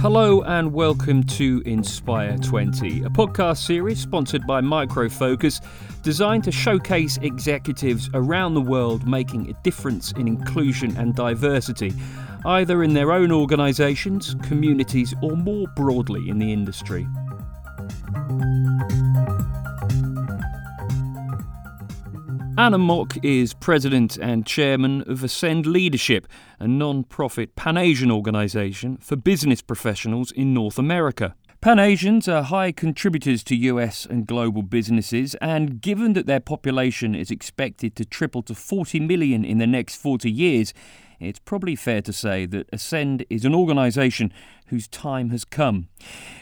[0.00, 5.60] Hello and welcome to Inspire 20, a podcast series sponsored by Micro Focus,
[6.04, 11.92] designed to showcase executives around the world making a difference in inclusion and diversity,
[12.46, 17.04] either in their own organisations, communities, or more broadly in the industry.
[22.58, 26.26] Anna Mok is president and chairman of Ascend Leadership,
[26.58, 31.36] a non profit Pan Asian organisation for business professionals in North America.
[31.60, 37.14] Pan Asians are high contributors to US and global businesses, and given that their population
[37.14, 40.74] is expected to triple to 40 million in the next 40 years,
[41.20, 44.32] it's probably fair to say that Ascend is an organisation
[44.66, 45.88] whose time has come.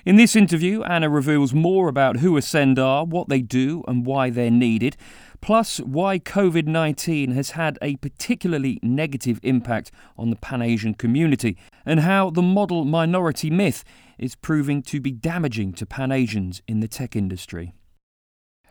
[0.07, 4.31] In this interview, Anna reveals more about who Ascend are, what they do, and why
[4.31, 4.97] they're needed
[5.41, 11.57] plus why COVID 19 has had a particularly negative impact on the Pan Asian community,
[11.85, 13.85] and how the model minority myth
[14.19, 17.75] is proving to be damaging to Pan Asians in the tech industry.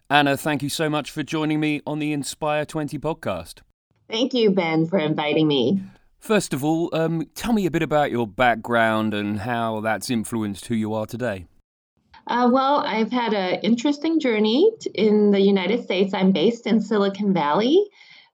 [0.09, 3.61] Anna, thank you so much for joining me on the Inspire 20 podcast.
[4.07, 5.81] Thank you, Ben, for inviting me.
[6.19, 10.67] First of all, um, tell me a bit about your background and how that's influenced
[10.67, 11.45] who you are today.
[12.27, 16.13] Uh, well, I've had an interesting journey in the United States.
[16.13, 17.85] I'm based in Silicon Valley.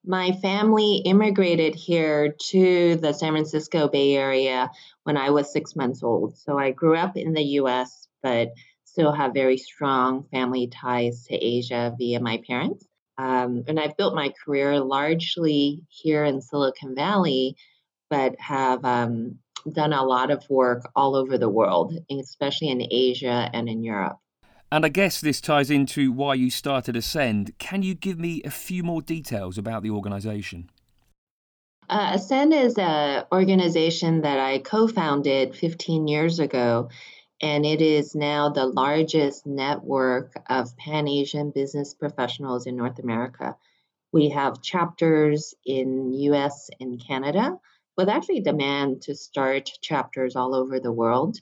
[0.06, 4.72] My family immigrated here to the San Francisco Bay Area
[5.04, 6.38] when I was six months old.
[6.38, 8.54] So I grew up in the US, but
[8.86, 12.86] still have very strong family ties to Asia via my parents.
[13.18, 17.56] Um, and I've built my career largely here in Silicon Valley,
[18.10, 19.38] but have um,
[19.72, 24.18] done a lot of work all over the world, especially in Asia and in Europe.
[24.72, 27.58] And I guess this ties into why you started Ascend.
[27.60, 30.70] Can you give me a few more details about the organization?
[31.90, 36.88] Uh, Ascend is an organization that I co founded 15 years ago,
[37.42, 43.58] and it is now the largest network of Pan Asian business professionals in North America.
[44.14, 47.60] We have chapters in US and Canada,
[48.02, 51.38] with actually demand to start chapters all over the world.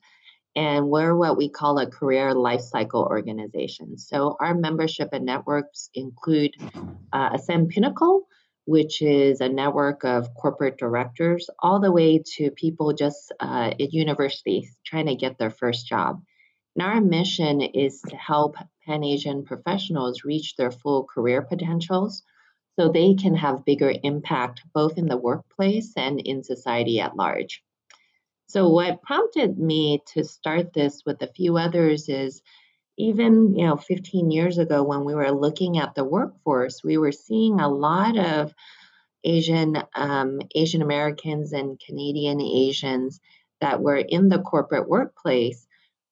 [0.55, 3.97] And we're what we call a career lifecycle organization.
[3.97, 6.55] So our membership and networks include
[7.13, 8.27] uh, Ascend Pinnacle,
[8.65, 13.93] which is a network of corporate directors, all the way to people just uh, at
[13.93, 16.21] universities trying to get their first job.
[16.75, 22.23] And our mission is to help Pan Asian professionals reach their full career potentials
[22.79, 27.61] so they can have bigger impact both in the workplace and in society at large.
[28.47, 32.41] So what prompted me to start this with a few others is
[32.97, 37.11] even you know 15 years ago when we were looking at the workforce, we were
[37.11, 38.53] seeing a lot of
[39.25, 43.19] Asian um, Asian Americans and Canadian Asians
[43.59, 45.67] that were in the corporate workplace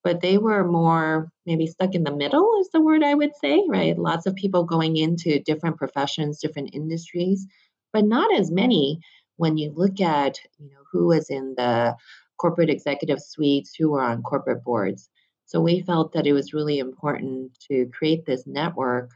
[0.07, 3.62] but they were more maybe stuck in the middle is the word i would say
[3.68, 3.97] right?
[3.97, 7.45] Lots of people going into different professions different industries
[7.91, 9.01] but not as many
[9.35, 11.94] when you look at you know who was in the
[12.38, 15.09] corporate executive suites who were on corporate boards.
[15.45, 19.12] So we felt that it was really important to create this network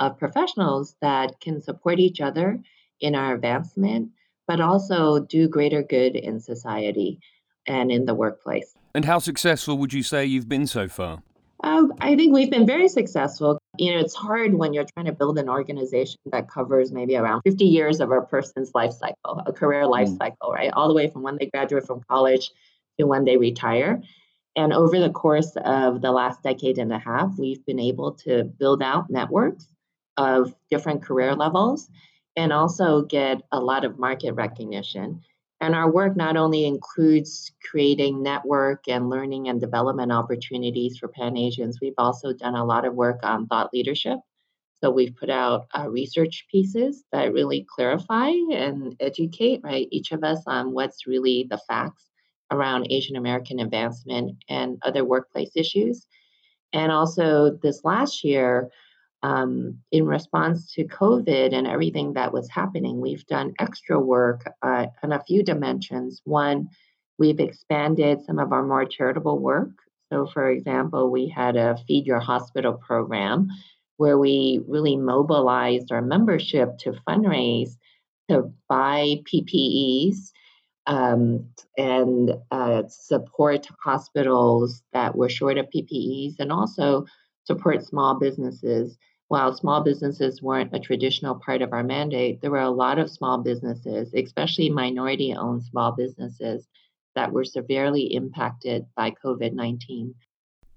[0.00, 2.58] of professionals that can support each other
[3.00, 4.10] in our advancement
[4.48, 7.20] but also do greater good in society
[7.66, 11.22] and in the workplace and how successful would you say you've been so far?
[11.64, 13.58] Um, I think we've been very successful.
[13.78, 17.42] You know, it's hard when you're trying to build an organization that covers maybe around
[17.42, 20.18] 50 years of a person's life cycle, a career life mm.
[20.18, 20.72] cycle, right?
[20.72, 22.50] All the way from when they graduate from college
[22.98, 24.02] to when they retire.
[24.56, 28.44] And over the course of the last decade and a half, we've been able to
[28.44, 29.66] build out networks
[30.16, 31.88] of different career levels
[32.36, 35.22] and also get a lot of market recognition.
[35.62, 41.36] And our work not only includes creating network and learning and development opportunities for Pan
[41.36, 44.18] Asians, we've also done a lot of work on thought leadership.
[44.80, 50.24] So we've put out uh, research pieces that really clarify and educate, right, each of
[50.24, 52.08] us on what's really the facts
[52.50, 56.08] around Asian American advancement and other workplace issues.
[56.72, 58.68] And also this last year,
[59.22, 64.86] um, in response to COVID and everything that was happening, we've done extra work uh,
[65.02, 66.20] on a few dimensions.
[66.24, 66.68] One,
[67.18, 69.70] we've expanded some of our more charitable work.
[70.12, 73.48] So, for example, we had a Feed Your Hospital program
[73.96, 77.76] where we really mobilized our membership to fundraise
[78.28, 80.16] to buy PPEs
[80.86, 81.46] um,
[81.78, 87.06] and uh, support hospitals that were short of PPEs and also
[87.44, 88.96] support small businesses
[89.32, 93.10] while small businesses weren't a traditional part of our mandate, there were a lot of
[93.10, 96.68] small businesses, especially minority owned small businesses,
[97.14, 100.14] that were severely impacted by COVID 19.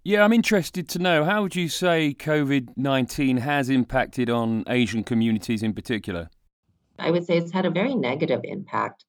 [0.05, 5.03] Yeah, I'm interested to know how would you say COVID 19 has impacted on Asian
[5.03, 6.29] communities in particular?
[6.97, 9.03] I would say it's had a very negative impact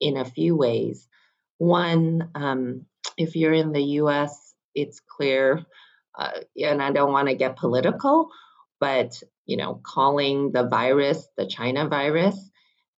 [0.00, 1.06] in a few ways.
[1.58, 2.84] One, um,
[3.16, 5.64] if you're in the US, it's clear,
[6.18, 8.32] uh, and I don't want to get political,
[8.80, 12.50] but you know, calling the virus the China virus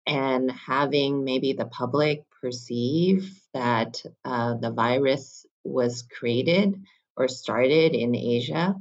[0.06, 6.74] and having maybe the public perceive that uh, the virus was created
[7.16, 8.74] or started in Asia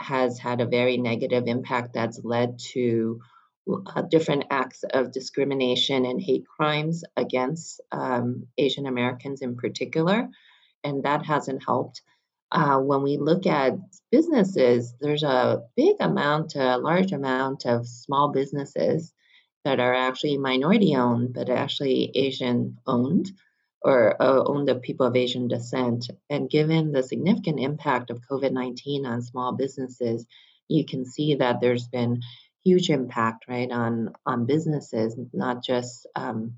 [0.00, 3.20] has had a very negative impact that's led to
[3.86, 10.28] uh, different acts of discrimination and hate crimes against um, Asian Americans in particular.
[10.84, 12.02] And that hasn't helped.
[12.50, 13.74] Uh, when we look at
[14.10, 19.12] businesses, there's a big amount, a large amount of small businesses
[19.64, 23.30] that are actually minority owned, but actually Asian owned
[23.82, 26.10] or uh, owned of people of Asian descent.
[26.30, 30.26] And given the significant impact of COVID 19 on small businesses,
[30.68, 32.22] you can see that there's been
[32.64, 36.54] huge impact, right, on, on businesses, not just um,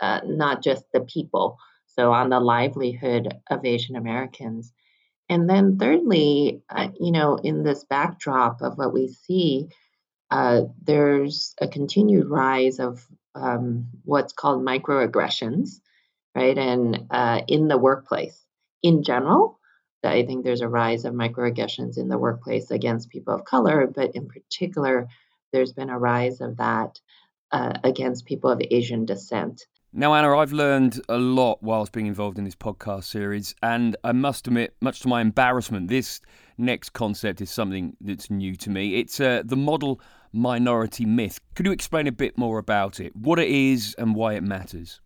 [0.00, 4.72] uh, not just the people, so on the livelihood of Asian Americans.
[5.28, 9.68] And then, thirdly, uh, you know, in this backdrop of what we see,
[10.30, 15.80] uh, there's a continued rise of um, what's called microaggressions,
[16.34, 16.56] right?
[16.56, 18.38] And uh, in the workplace
[18.82, 19.58] in general,
[20.04, 24.14] I think there's a rise of microaggressions in the workplace against people of color, but
[24.14, 25.08] in particular,
[25.52, 27.00] there's been a rise of that
[27.50, 29.64] uh, against people of Asian descent.
[29.96, 34.10] Now, Anna, I've learned a lot whilst being involved in this podcast series, and I
[34.10, 36.20] must admit, much to my embarrassment, this
[36.58, 38.96] next concept is something that's new to me.
[38.96, 40.00] It's uh, the model
[40.32, 41.38] minority myth.
[41.54, 45.00] Could you explain a bit more about it, what it is, and why it matters?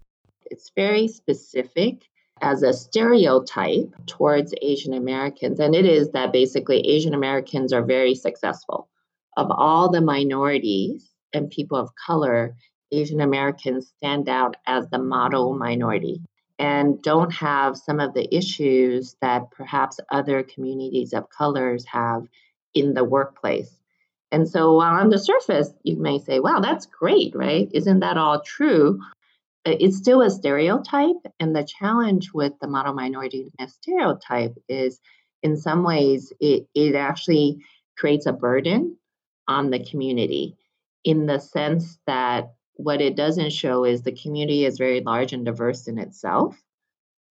[0.46, 2.08] It's very specific
[2.40, 8.14] as a stereotype towards Asian Americans, and it is that basically Asian Americans are very
[8.14, 8.88] successful.
[9.36, 12.56] Of all the minorities and people of color,
[12.92, 16.22] Asian Americans stand out as the model minority
[16.58, 22.26] and don't have some of the issues that perhaps other communities of colors have
[22.74, 23.78] in the workplace.
[24.30, 27.68] And so, while on the surface, you may say, wow, that's great, right?
[27.72, 29.00] Isn't that all true?
[29.64, 31.16] Uh, it's still a stereotype.
[31.40, 35.00] And the challenge with the model minority stereotype is,
[35.42, 37.64] in some ways, it, it actually
[37.96, 38.96] creates a burden
[39.46, 40.56] on the community
[41.04, 45.44] in the sense that what it doesn't show is the community is very large and
[45.44, 46.56] diverse in itself,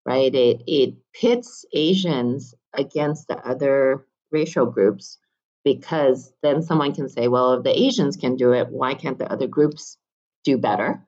[0.06, 0.36] right?
[0.36, 5.18] It, it pits Asians against the other racial groups
[5.64, 9.32] because then someone can say, well, if the Asians can do it, why can't the
[9.32, 9.98] other groups
[10.44, 11.02] do better?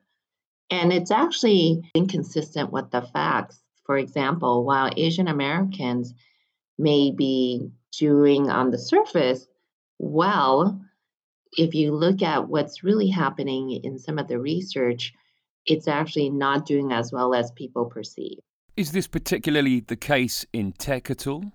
[0.70, 3.60] And it's actually inconsistent with the facts.
[3.84, 6.14] For example, while Asian Americans
[6.78, 9.46] may be doing on the surface
[9.98, 10.80] well,
[11.56, 15.12] if you look at what's really happening in some of the research,
[15.66, 18.38] it's actually not doing as well as people perceive.
[18.76, 21.52] Is this particularly the case in tech at all?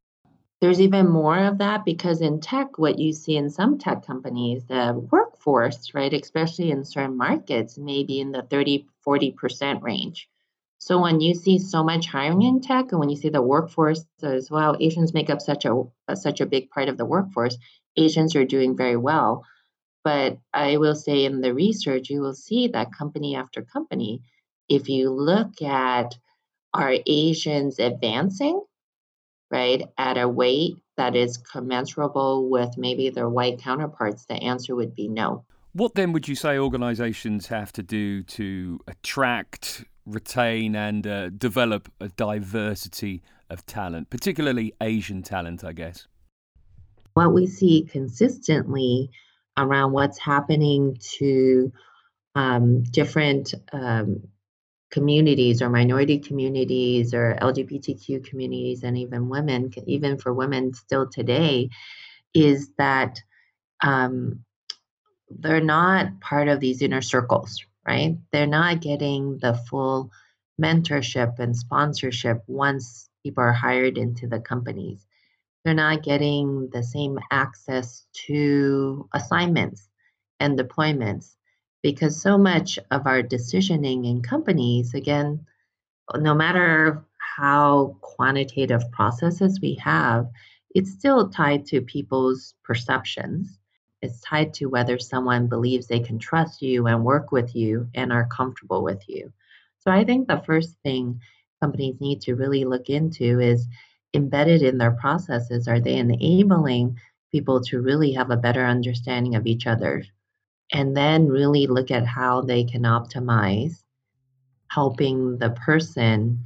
[0.62, 4.64] There's even more of that because in tech, what you see in some tech companies,
[4.66, 10.30] the workforce, right, especially in certain markets, may be in the 30, 40% range.
[10.78, 14.06] So when you see so much hiring in tech and when you see the workforce
[14.22, 15.84] as well, Asians make up such a
[16.16, 17.58] such a big part of the workforce,
[17.98, 19.44] Asians are doing very well.
[20.06, 24.22] But I will say in the research, you will see that company after company,
[24.70, 26.16] if you look at
[26.76, 28.62] are Asians advancing,
[29.50, 34.94] right, at a rate that is commensurable with maybe their white counterparts, the answer would
[34.94, 35.44] be no.
[35.74, 41.92] What then would you say organizations have to do to attract, retain, and uh, develop
[42.00, 46.08] a diversity of talent, particularly Asian talent, I guess?
[47.16, 49.10] What we see consistently
[49.58, 51.72] around what's happening to
[52.36, 54.28] um, different um,
[54.92, 61.70] communities or minority communities or LGBTQ communities and even women, even for women still today,
[62.34, 63.20] is that
[63.82, 64.44] um,
[65.30, 68.18] they're not part of these inner circles, right?
[68.32, 70.12] They're not getting the full
[70.62, 75.06] mentorship and sponsorship once people are hired into the companies
[75.66, 79.90] they're not getting the same access to assignments
[80.40, 81.36] and deployments
[81.82, 85.44] because so much of our decisioning in companies, again,
[86.16, 90.28] no matter how quantitative processes we have,
[90.76, 93.58] it's still tied to people's perceptions.
[94.04, 98.14] It's tied to whether someone believes they can trust you and work with you and
[98.14, 99.34] are comfortable with you.
[99.80, 101.22] So I think the first thing
[101.60, 103.68] companies need to really look into is
[104.16, 106.98] embedded in their processes, are they enabling
[107.32, 110.04] people to really have a better understanding of each other?
[110.72, 113.84] And then really look at how they can optimize
[114.70, 116.40] helping the person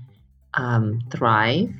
[0.55, 1.73] um, thrive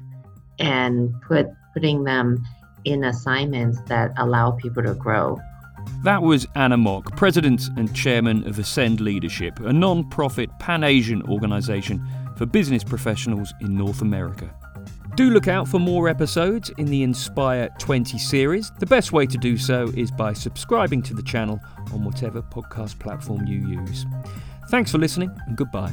[0.58, 2.43] and put putting them
[2.86, 5.39] in assignments that allow people to grow.
[6.03, 11.22] That was Anna Mok, President and Chairman of Ascend Leadership, a non profit pan Asian
[11.24, 12.05] organisation
[12.38, 14.53] for business professionals in North America.
[15.19, 18.71] Do look out for more episodes in the Inspire 20 series.
[18.79, 21.59] The best way to do so is by subscribing to the channel
[21.91, 24.05] on whatever podcast platform you use.
[24.69, 25.91] Thanks for listening and goodbye.